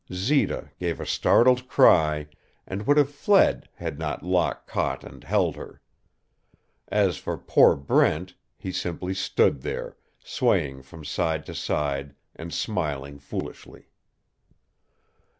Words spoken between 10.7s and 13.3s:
from side to side and smiling